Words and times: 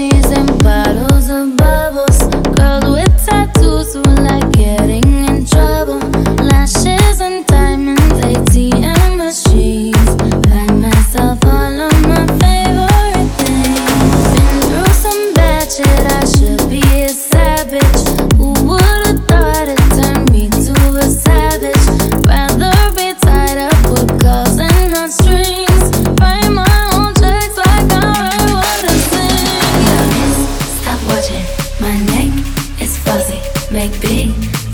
and 0.00 0.62
bottles 0.62 1.28
of 1.28 1.56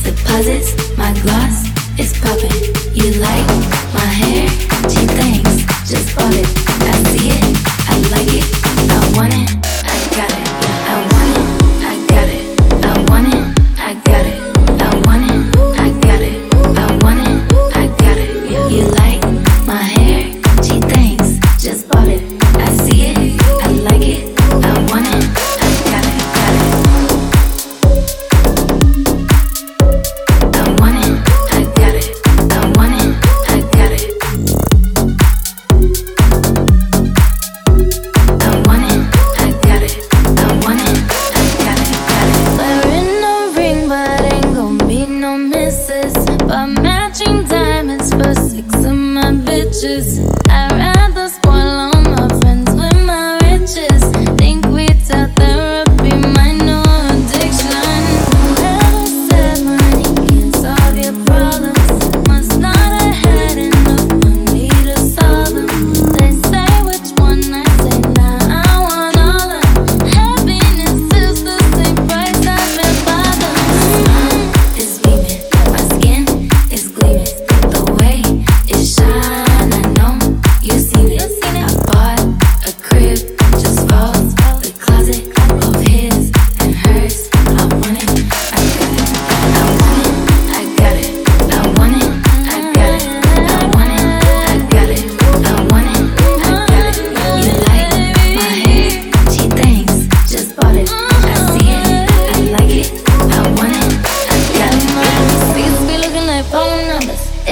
the 0.04 0.12
posits, 0.26 0.96
my 0.98 1.12
gloss 1.22 1.64
is 1.98 2.12
popping. 2.20 2.74
You 2.94 3.12
like 3.20 3.46
my 3.94 4.06
hair? 4.20 4.48
She 4.90 5.06
thinks, 5.06 5.64
just 5.90 6.14
bought 6.14 6.34
it. 6.34 6.53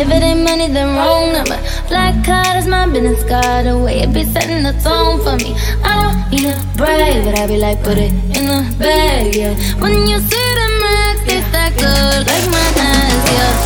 If 0.03 0.11
it 0.11 0.21
ain't 0.21 0.43
money, 0.43 0.67
then 0.67 0.97
wrong 0.97 1.33
number. 1.33 1.57
Black 1.87 2.27
card 2.27 2.57
is 2.57 2.67
my 2.67 2.89
business 2.89 3.23
card. 3.23 3.67
The 3.67 3.79
way 3.79 4.01
it 4.01 4.13
be 4.13 4.25
setting 4.25 4.65
the 4.65 4.73
tone 4.83 5.23
for 5.23 5.37
me. 5.37 5.55
I 5.85 5.95
don't 6.03 6.19
need 6.29 6.51
to 6.51 6.59
brave, 6.77 7.25
but 7.25 7.39
I 7.39 7.47
be 7.47 7.57
like, 7.57 7.81
put 7.85 7.99
it 7.99 8.11
in 8.11 8.45
the 8.51 8.75
bag, 8.81 9.33
yeah. 9.33 9.55
When 9.79 10.09
you 10.09 10.19
see 10.19 10.49
them 10.59 10.75
racks, 10.83 11.23
it's 11.31 11.47
that 11.55 11.71
good, 11.79 12.27
like 12.27 12.47
my 12.51 12.67
eyes, 12.83 13.25
yeah. 13.31 13.62